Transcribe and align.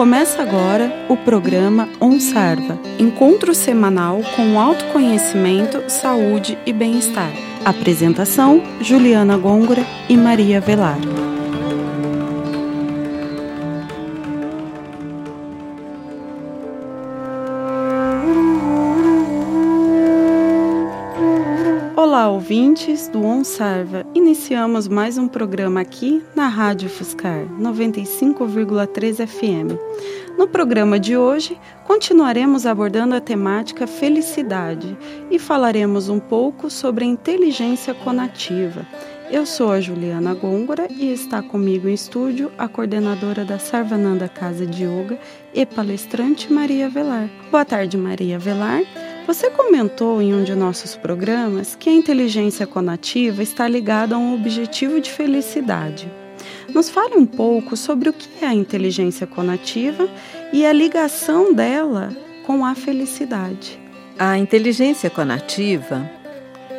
Começa 0.00 0.40
agora 0.40 0.90
o 1.10 1.16
programa 1.18 1.86
OnSarva, 2.00 2.78
encontro 2.98 3.54
semanal 3.54 4.22
com 4.34 4.58
autoconhecimento, 4.58 5.90
saúde 5.90 6.56
e 6.64 6.72
bem-estar. 6.72 7.30
Apresentação: 7.66 8.62
Juliana 8.80 9.36
Gôngora 9.36 9.84
e 10.08 10.16
Maria 10.16 10.58
Velar. 10.58 10.96
Ouvintes 22.50 23.06
do 23.06 23.22
OnSarva. 23.24 24.04
Iniciamos 24.12 24.88
mais 24.88 25.16
um 25.16 25.28
programa 25.28 25.80
aqui 25.80 26.20
na 26.34 26.48
Rádio 26.48 26.90
Fuscar 26.90 27.46
95,3 27.60 29.24
FM. 29.24 29.78
No 30.36 30.48
programa 30.48 30.98
de 30.98 31.16
hoje, 31.16 31.56
continuaremos 31.84 32.66
abordando 32.66 33.14
a 33.14 33.20
temática 33.20 33.86
felicidade 33.86 34.98
e 35.30 35.38
falaremos 35.38 36.08
um 36.08 36.18
pouco 36.18 36.68
sobre 36.68 37.04
a 37.04 37.06
inteligência 37.06 37.94
conativa. 37.94 38.84
Eu 39.30 39.46
sou 39.46 39.70
a 39.70 39.80
Juliana 39.80 40.34
Gôngora 40.34 40.88
e 40.90 41.12
está 41.12 41.40
comigo 41.40 41.88
em 41.88 41.94
estúdio 41.94 42.50
a 42.58 42.66
coordenadora 42.66 43.44
da 43.44 43.60
Sarvananda 43.60 44.28
Casa 44.28 44.66
de 44.66 44.82
Yoga 44.82 45.20
e 45.54 45.64
palestrante 45.64 46.52
Maria 46.52 46.88
Velar. 46.88 47.30
Boa 47.48 47.64
tarde, 47.64 47.96
Maria 47.96 48.40
Velar. 48.40 48.82
Você 49.30 49.48
comentou 49.48 50.20
em 50.20 50.34
um 50.34 50.42
de 50.42 50.56
nossos 50.56 50.96
programas 50.96 51.76
que 51.76 51.88
a 51.88 51.92
inteligência 51.92 52.66
conativa 52.66 53.44
está 53.44 53.68
ligada 53.68 54.16
a 54.16 54.18
um 54.18 54.34
objetivo 54.34 55.00
de 55.00 55.08
felicidade. 55.08 56.10
Nos 56.74 56.90
fale 56.90 57.14
um 57.14 57.24
pouco 57.24 57.76
sobre 57.76 58.08
o 58.08 58.12
que 58.12 58.44
é 58.44 58.48
a 58.48 58.54
inteligência 58.54 59.28
conativa 59.28 60.08
e 60.52 60.66
a 60.66 60.72
ligação 60.72 61.54
dela 61.54 62.10
com 62.44 62.66
a 62.66 62.74
felicidade. 62.74 63.78
A 64.18 64.36
inteligência 64.36 65.08
conativa, 65.08 66.10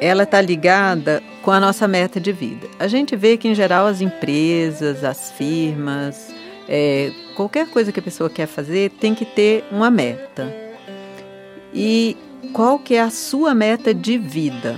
ela 0.00 0.24
está 0.24 0.40
ligada 0.40 1.22
com 1.42 1.52
a 1.52 1.60
nossa 1.60 1.86
meta 1.86 2.18
de 2.18 2.32
vida. 2.32 2.66
A 2.80 2.88
gente 2.88 3.14
vê 3.14 3.36
que, 3.36 3.46
em 3.46 3.54
geral, 3.54 3.86
as 3.86 4.00
empresas, 4.00 5.04
as 5.04 5.30
firmas, 5.30 6.34
é, 6.68 7.12
qualquer 7.36 7.68
coisa 7.68 7.92
que 7.92 8.00
a 8.00 8.02
pessoa 8.02 8.28
quer 8.28 8.48
fazer 8.48 8.90
tem 8.90 9.14
que 9.14 9.24
ter 9.24 9.64
uma 9.70 9.88
meta. 9.88 10.52
E 11.72 12.16
qual 12.52 12.78
que 12.78 12.94
é 12.94 13.00
a 13.00 13.10
sua 13.10 13.54
meta 13.54 13.94
de 13.94 14.18
vida. 14.18 14.76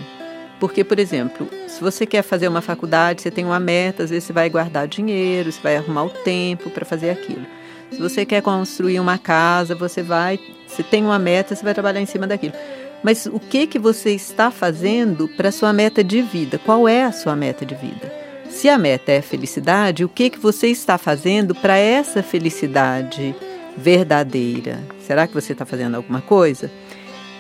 Porque, 0.61 0.85
por 0.85 0.99
exemplo, 0.99 1.49
se 1.67 1.81
você 1.81 2.07
quer 2.07 2.23
fazer 2.23 2.47
uma 2.47 2.61
faculdade, 2.61 3.23
você 3.23 3.31
tem 3.31 3.45
uma 3.45 3.59
meta, 3.59 4.05
às 4.05 4.11
vezes 4.11 4.25
você 4.25 4.33
vai 4.33 4.49
guardar 4.49 4.87
dinheiro, 4.87 5.51
você 5.51 5.61
vai 5.61 5.77
arrumar 5.77 6.05
o 6.05 6.11
tempo 6.11 6.71
para 6.71 6.85
fazer 6.85 7.11
aquilo. 7.11 7.45
Se 7.91 7.99
você 7.99 8.25
quer 8.25 8.43
construir 8.43 9.01
uma 9.01 9.19
casa, 9.19 9.75
você 9.75 10.03
vai, 10.03 10.39
você 10.67 10.83
tem 10.83 11.03
uma 11.03 11.19
meta, 11.19 11.55
você 11.55 11.65
vai 11.65 11.75
trabalhar 11.75 12.01
em 12.01 12.07
cima 12.07 12.27
daquilo. 12.27 12.55
Mas 13.03 13.27
o 13.27 13.41
que 13.41 13.67
que 13.67 13.79
você 13.79 14.11
está 14.11 14.51
fazendo 14.51 15.29
para 15.29 15.51
sua 15.51 15.73
meta 15.73 16.05
de 16.05 16.23
vida? 16.23 16.59
Qual 16.59 16.89
é 16.89 17.03
a 17.03 17.13
sua 17.13 17.35
meta 17.35 17.67
de 17.67 17.75
vida? 17.75 18.13
Se 18.49 18.69
a 18.69 18.79
meta 18.79 19.11
é 19.11 19.21
felicidade, 19.21 20.05
o 20.05 20.09
que 20.09 20.31
que 20.31 20.39
você 20.39 20.69
está 20.69 20.97
fazendo 20.97 21.55
para 21.55 21.77
essa 21.77 22.23
felicidade 22.23 23.35
verdadeira? 23.77 24.79
Será 25.01 25.27
que 25.27 25.35
você 25.35 25.53
está 25.53 25.67
fazendo 25.67 25.97
alguma 25.97 26.21
coisa? 26.21 26.71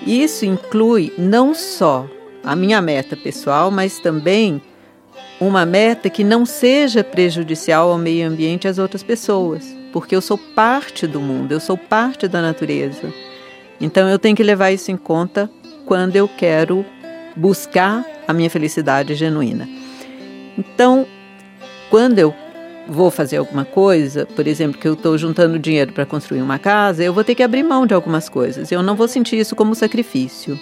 Isso 0.06 0.44
inclui 0.44 1.12
não 1.16 1.54
só 1.54 2.08
a 2.42 2.56
minha 2.56 2.82
meta 2.82 3.16
pessoal, 3.16 3.70
mas 3.70 3.98
também 3.98 4.60
uma 5.40 5.64
meta 5.64 6.10
que 6.10 6.24
não 6.24 6.44
seja 6.44 7.02
prejudicial 7.02 7.90
ao 7.90 7.98
meio 7.98 8.28
ambiente 8.28 8.64
e 8.64 8.68
às 8.68 8.78
outras 8.78 9.02
pessoas, 9.02 9.76
porque 9.92 10.14
eu 10.14 10.20
sou 10.20 10.38
parte 10.38 11.06
do 11.06 11.20
mundo, 11.20 11.52
eu 11.52 11.60
sou 11.60 11.76
parte 11.76 12.28
da 12.28 12.40
natureza. 12.40 13.12
Então 13.80 14.08
eu 14.08 14.18
tenho 14.18 14.36
que 14.36 14.42
levar 14.42 14.70
isso 14.70 14.90
em 14.90 14.96
conta 14.96 15.50
quando 15.86 16.16
eu 16.16 16.28
quero 16.28 16.84
buscar 17.36 18.04
a 18.26 18.32
minha 18.32 18.50
felicidade 18.50 19.14
genuína. 19.14 19.68
Então, 20.56 21.06
quando 21.90 22.18
eu 22.18 22.34
vou 22.88 23.10
fazer 23.10 23.36
alguma 23.36 23.64
coisa, 23.64 24.26
por 24.26 24.46
exemplo, 24.46 24.80
que 24.80 24.88
eu 24.88 24.94
estou 24.94 25.16
juntando 25.16 25.58
dinheiro 25.58 25.92
para 25.92 26.06
construir 26.06 26.42
uma 26.42 26.58
casa, 26.58 27.02
eu 27.02 27.12
vou 27.12 27.24
ter 27.24 27.34
que 27.34 27.42
abrir 27.42 27.62
mão 27.62 27.86
de 27.86 27.94
algumas 27.94 28.28
coisas. 28.28 28.72
Eu 28.72 28.82
não 28.82 28.96
vou 28.96 29.08
sentir 29.08 29.38
isso 29.38 29.54
como 29.54 29.74
sacrifício. 29.74 30.58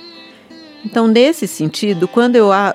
Então, 0.84 1.06
nesse 1.06 1.46
sentido, 1.46 2.08
quando 2.08 2.36
eu 2.36 2.52
a, 2.52 2.74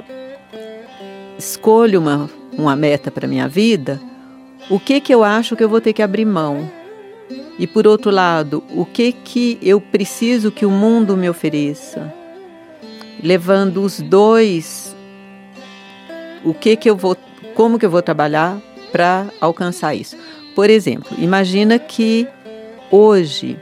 escolho 1.38 2.00
uma, 2.00 2.29
uma 2.57 2.75
meta 2.75 3.09
para 3.09 3.28
minha 3.28 3.47
vida, 3.47 4.01
o 4.69 4.79
que 4.79 5.00
que 5.00 5.13
eu 5.13 5.23
acho 5.23 5.55
que 5.55 5.63
eu 5.63 5.69
vou 5.69 5.81
ter 5.81 5.94
que 5.94 6.01
abrir 6.01 6.25
mão? 6.25 6.69
E 7.57 7.66
por 7.66 7.88
outro 7.88 8.11
lado, 8.11 8.63
o 8.69 8.85
que 8.85 9.11
que 9.11 9.57
eu 9.61 9.79
preciso 9.79 10.51
que 10.51 10.66
o 10.66 10.72
mundo 10.72 11.16
me 11.16 11.29
ofereça? 11.29 12.13
Levando 13.23 13.81
os 13.81 14.01
dois, 14.01 14.95
o 16.44 16.53
que 16.53 16.75
que 16.75 16.89
eu 16.89 16.97
vou, 16.97 17.16
como 17.53 17.79
que 17.79 17.85
eu 17.85 17.89
vou 17.89 18.01
trabalhar 18.01 18.61
para 18.95 19.28
alcançar 19.41 19.94
isso. 19.94 20.16
Por 20.56 20.69
exemplo, 20.69 21.17
imagina 21.17 21.78
que 21.78 22.25
hoje 22.89 23.59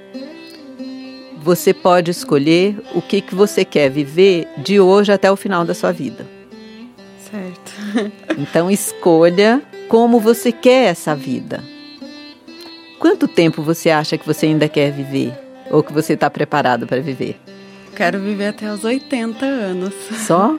você 1.41 1.73
pode 1.73 2.11
escolher 2.11 2.79
o 2.93 3.01
que, 3.01 3.19
que 3.19 3.33
você 3.33 3.65
quer 3.65 3.89
viver 3.89 4.47
de 4.59 4.79
hoje 4.79 5.11
até 5.11 5.31
o 5.31 5.35
final 5.35 5.65
da 5.65 5.73
sua 5.73 5.91
vida. 5.91 6.23
Certo. 7.31 8.13
Então 8.37 8.69
escolha 8.69 9.61
como 9.87 10.19
você 10.19 10.51
quer 10.51 10.89
essa 10.89 11.15
vida. 11.15 11.63
Quanto 12.99 13.27
tempo 13.27 13.63
você 13.63 13.89
acha 13.89 14.17
que 14.17 14.25
você 14.25 14.45
ainda 14.45 14.69
quer 14.69 14.91
viver? 14.91 15.33
Ou 15.71 15.81
que 15.81 15.93
você 15.93 16.13
está 16.13 16.29
preparado 16.29 16.85
para 16.85 17.01
viver? 17.01 17.39
Quero 17.95 18.19
viver 18.19 18.47
até 18.47 18.71
os 18.71 18.83
80 18.83 19.45
anos. 19.45 19.93
Só? 20.25 20.57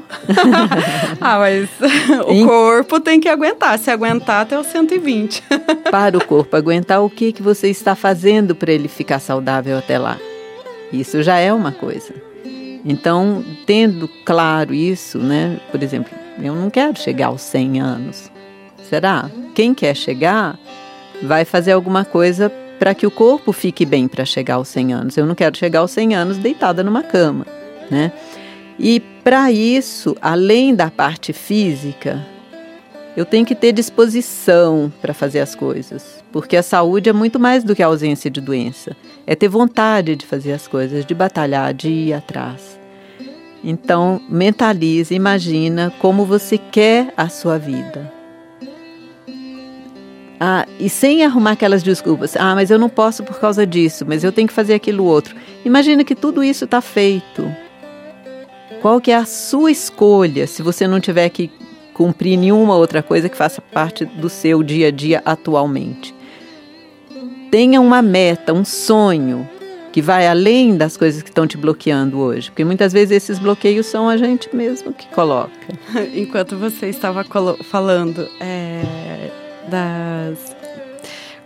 ah, 1.20 1.38
mas 1.38 1.68
o 2.26 2.46
corpo 2.46 3.00
tem 3.00 3.20
que 3.20 3.28
aguentar. 3.28 3.78
Se 3.78 3.90
aguentar 3.90 4.42
até 4.42 4.58
os 4.58 4.66
120. 4.68 5.42
Para 5.90 6.16
o 6.16 6.24
corpo 6.24 6.56
aguentar, 6.56 7.02
o 7.02 7.10
que, 7.10 7.32
que 7.32 7.42
você 7.42 7.68
está 7.68 7.94
fazendo 7.94 8.54
para 8.54 8.72
ele 8.72 8.88
ficar 8.88 9.18
saudável 9.18 9.78
até 9.78 9.98
lá? 9.98 10.18
Isso 10.92 11.22
já 11.22 11.38
é 11.38 11.52
uma 11.52 11.72
coisa. 11.72 12.14
Então, 12.84 13.44
tendo 13.66 14.08
claro 14.24 14.74
isso, 14.74 15.18
né? 15.18 15.58
Por 15.70 15.82
exemplo, 15.82 16.12
eu 16.40 16.54
não 16.54 16.70
quero 16.70 16.98
chegar 16.98 17.28
aos 17.28 17.42
100 17.42 17.80
anos. 17.80 18.30
Será? 18.88 19.30
Quem 19.54 19.74
quer 19.74 19.94
chegar 19.96 20.58
vai 21.22 21.44
fazer 21.44 21.72
alguma 21.72 22.04
coisa 22.04 22.52
para 22.78 22.94
que 22.94 23.06
o 23.06 23.10
corpo 23.10 23.52
fique 23.52 23.84
bem 23.86 24.08
para 24.08 24.24
chegar 24.24 24.54
aos 24.54 24.68
100 24.68 24.92
anos. 24.92 25.16
Eu 25.16 25.26
não 25.26 25.34
quero 25.34 25.56
chegar 25.56 25.80
aos 25.80 25.90
100 25.90 26.14
anos 26.14 26.38
deitada 26.38 26.82
numa 26.82 27.02
cama, 27.02 27.46
né? 27.90 28.12
E 28.78 29.00
para 29.22 29.50
isso, 29.52 30.16
além 30.20 30.74
da 30.74 30.90
parte 30.90 31.32
física, 31.32 32.24
eu 33.16 33.24
tenho 33.24 33.46
que 33.46 33.54
ter 33.54 33.72
disposição 33.72 34.92
para 35.00 35.14
fazer 35.14 35.38
as 35.38 35.54
coisas, 35.54 36.22
porque 36.32 36.56
a 36.56 36.62
saúde 36.62 37.08
é 37.08 37.12
muito 37.12 37.38
mais 37.38 37.62
do 37.62 37.74
que 37.74 37.82
a 37.82 37.86
ausência 37.86 38.28
de 38.30 38.40
doença. 38.40 38.96
É 39.26 39.36
ter 39.36 39.48
vontade 39.48 40.16
de 40.16 40.26
fazer 40.26 40.52
as 40.52 40.66
coisas, 40.66 41.06
de 41.06 41.14
batalhar, 41.14 41.72
de 41.72 41.88
ir 41.88 42.12
atrás. 42.12 42.78
Então, 43.62 44.20
mentalize, 44.28 45.14
imagina 45.14 45.92
como 46.00 46.26
você 46.26 46.58
quer 46.58 47.14
a 47.16 47.28
sua 47.28 47.56
vida. 47.56 48.12
Ah, 50.38 50.66
e 50.78 50.88
sem 50.88 51.24
arrumar 51.24 51.52
aquelas 51.52 51.82
desculpas. 51.82 52.36
Ah, 52.36 52.54
mas 52.54 52.70
eu 52.70 52.78
não 52.78 52.88
posso 52.88 53.22
por 53.22 53.38
causa 53.38 53.66
disso, 53.66 54.04
mas 54.06 54.24
eu 54.24 54.32
tenho 54.32 54.48
que 54.48 54.54
fazer 54.54 54.74
aquilo 54.74 55.04
outro. 55.04 55.34
Imagina 55.64 56.04
que 56.04 56.14
tudo 56.14 56.42
isso 56.42 56.64
está 56.64 56.80
feito. 56.80 57.50
Qual 58.82 59.00
que 59.00 59.10
é 59.10 59.16
a 59.16 59.24
sua 59.24 59.70
escolha 59.70 60.46
se 60.46 60.62
você 60.62 60.86
não 60.86 61.00
tiver 61.00 61.28
que 61.30 61.50
cumprir 61.94 62.36
nenhuma 62.36 62.76
outra 62.76 63.02
coisa 63.02 63.28
que 63.28 63.36
faça 63.36 63.62
parte 63.62 64.04
do 64.04 64.28
seu 64.28 64.62
dia 64.62 64.88
a 64.88 64.90
dia 64.90 65.22
atualmente? 65.24 66.14
Tenha 67.50 67.80
uma 67.80 68.02
meta, 68.02 68.52
um 68.52 68.64
sonho 68.64 69.48
que 69.92 70.02
vai 70.02 70.26
além 70.26 70.76
das 70.76 70.96
coisas 70.96 71.22
que 71.22 71.28
estão 71.28 71.46
te 71.46 71.56
bloqueando 71.56 72.18
hoje, 72.18 72.50
porque 72.50 72.64
muitas 72.64 72.92
vezes 72.92 73.12
esses 73.12 73.38
bloqueios 73.38 73.86
são 73.86 74.08
a 74.08 74.16
gente 74.16 74.54
mesmo 74.54 74.92
que 74.92 75.06
coloca. 75.14 75.52
Enquanto 76.12 76.56
você 76.58 76.88
estava 76.88 77.24
falando, 77.62 78.28
é 78.40 79.03
das. 79.68 80.56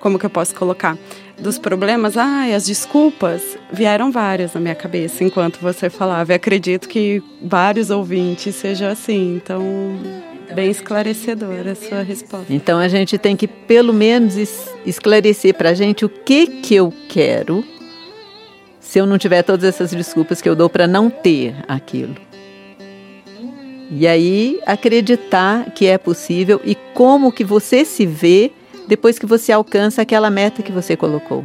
Como 0.00 0.19
que 0.19 0.26
eu 0.26 0.31
posso 0.31 0.55
colocar? 0.55 0.97
Dos 1.38 1.59
problemas, 1.59 2.17
ai, 2.17 2.53
as 2.53 2.67
desculpas, 2.67 3.56
vieram 3.73 4.11
várias 4.11 4.55
na 4.55 4.61
minha 4.61 4.75
cabeça 4.75 5.23
enquanto 5.23 5.61
você 5.61 5.88
falava. 5.88 6.32
E 6.32 6.35
acredito 6.35 6.88
que 6.88 7.23
vários 7.43 7.91
ouvintes 7.91 8.56
sejam 8.56 8.88
assim. 8.88 9.37
Então, 9.37 9.62
bem 10.55 10.70
esclarecedora 10.70 11.73
a 11.73 11.75
sua 11.75 12.03
resposta. 12.03 12.53
Então 12.53 12.79
a 12.79 12.88
gente 12.88 13.19
tem 13.19 13.37
que 13.37 13.47
pelo 13.47 13.93
menos 13.93 14.37
esclarecer 14.85 15.55
para 15.55 15.70
a 15.70 15.75
gente 15.75 16.05
o 16.05 16.09
que 16.09 16.47
que 16.47 16.75
eu 16.75 16.93
quero, 17.09 17.65
se 18.81 18.99
eu 18.99 19.06
não 19.06 19.19
tiver 19.19 19.43
todas 19.43 19.65
essas 19.65 19.91
desculpas 19.91 20.41
que 20.41 20.49
eu 20.49 20.56
dou 20.56 20.69
para 20.69 20.87
não 20.87 21.11
ter 21.11 21.55
aquilo. 21.69 22.28
E 23.90 24.06
aí 24.06 24.61
acreditar 24.67 25.70
que 25.73 25.87
é 25.87 25.96
possível 25.96 26.61
e 26.64 26.75
como 26.94 27.32
que 27.32 27.44
você 27.44 27.85
se 27.85 28.05
vê 28.05 28.52
depois 28.87 29.19
que 29.19 29.26
você 29.26 29.52
alcança 29.52 30.02
aquela 30.02 30.31
meta 30.31 30.62
que 30.62 30.73
você 30.73 30.96
colocou. 30.96 31.44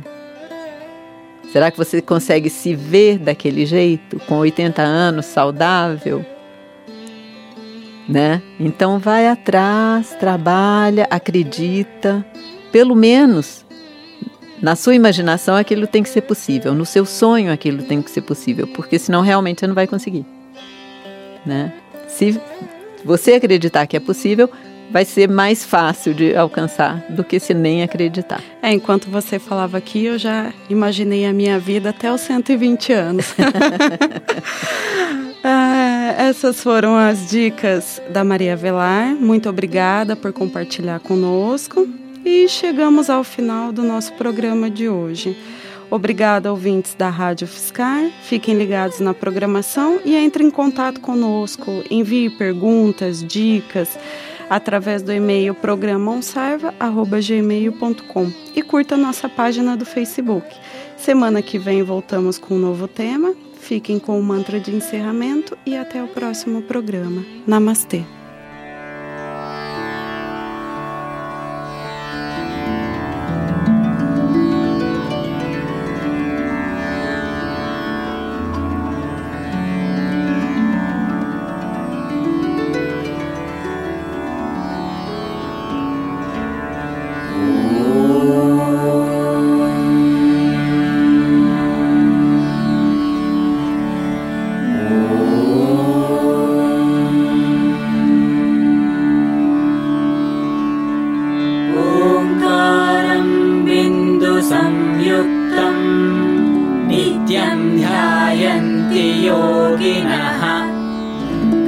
Será 1.51 1.69
que 1.69 1.77
você 1.77 2.01
consegue 2.01 2.49
se 2.49 2.73
ver 2.73 3.19
daquele 3.19 3.65
jeito, 3.65 4.19
com 4.27 4.37
80 4.39 4.81
anos, 4.81 5.27
saudável? 5.27 6.25
Né? 8.09 8.41
Então 8.59 8.97
vai 8.97 9.27
atrás, 9.27 10.15
trabalha, 10.19 11.07
acredita, 11.09 12.25
pelo 12.71 12.95
menos 12.95 13.63
na 14.61 14.75
sua 14.75 14.95
imaginação 14.95 15.55
aquilo 15.55 15.85
tem 15.85 16.01
que 16.01 16.09
ser 16.09 16.21
possível, 16.21 16.73
no 16.73 16.85
seu 16.85 17.05
sonho 17.05 17.51
aquilo 17.51 17.83
tem 17.83 18.01
que 18.01 18.09
ser 18.09 18.21
possível, 18.21 18.65
porque 18.67 18.97
senão 18.97 19.21
realmente 19.21 19.59
você 19.59 19.67
não 19.67 19.75
vai 19.75 19.85
conseguir. 19.85 20.25
Né? 21.45 21.73
Se 22.13 22.39
você 23.03 23.33
acreditar 23.33 23.87
que 23.87 23.97
é 23.97 23.99
possível, 23.99 24.49
vai 24.91 25.03
ser 25.03 25.27
mais 25.27 25.65
fácil 25.65 26.13
de 26.13 26.35
alcançar 26.35 27.03
do 27.09 27.23
que 27.23 27.39
se 27.39 27.53
nem 27.53 27.81
acreditar. 27.81 28.41
É, 28.61 28.71
enquanto 28.71 29.09
você 29.09 29.39
falava 29.39 29.79
aqui, 29.79 30.05
eu 30.05 30.19
já 30.19 30.53
imaginei 30.69 31.25
a 31.25 31.33
minha 31.33 31.57
vida 31.57 31.89
até 31.89 32.13
os 32.13 32.21
120 32.21 32.93
anos. 32.93 33.33
ah, 35.43 36.15
essas 36.19 36.61
foram 36.61 36.95
as 36.95 37.29
dicas 37.29 37.99
da 38.11 38.23
Maria 38.23 38.55
Velar. 38.55 39.15
Muito 39.15 39.49
obrigada 39.49 40.15
por 40.15 40.31
compartilhar 40.31 40.99
conosco. 40.99 41.87
E 42.23 42.47
chegamos 42.47 43.09
ao 43.09 43.23
final 43.23 43.71
do 43.71 43.81
nosso 43.81 44.13
programa 44.13 44.69
de 44.69 44.87
hoje. 44.87 45.35
Obrigada, 45.93 46.51
ouvintes 46.51 46.93
da 46.95 47.07
Rádio 47.07 47.45
Fiscar. 47.45 48.09
Fiquem 48.23 48.55
ligados 48.55 48.99
na 48.99 49.13
programação 49.13 50.01
e 50.03 50.15
entre 50.15 50.43
em 50.43 50.49
contato 50.49 50.99
conosco. 50.99 51.83
Envie 51.87 52.31
perguntas, 52.31 53.23
dicas 53.23 53.95
através 54.49 55.03
do 55.03 55.13
e-mail 55.13 55.53
programonsarva.gmail.com 55.53 58.31
e 58.55 58.63
curta 58.63 58.97
nossa 58.97 59.29
página 59.29 59.77
do 59.77 59.85
Facebook. 59.85 60.47
Semana 60.97 61.43
que 61.43 61.59
vem 61.59 61.83
voltamos 61.83 62.39
com 62.39 62.55
um 62.55 62.59
novo 62.59 62.87
tema. 62.87 63.35
Fiquem 63.59 63.99
com 63.99 64.19
o 64.19 64.23
mantra 64.23 64.59
de 64.59 64.75
encerramento 64.75 65.55
e 65.63 65.77
até 65.77 66.01
o 66.01 66.07
próximo 66.07 66.63
programa. 66.63 67.23
Namastê! 67.45 68.03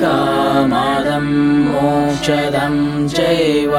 कामदम् 0.02 1.34
मोचरम् 1.68 2.82
च 3.10 3.20
एव 3.20 3.74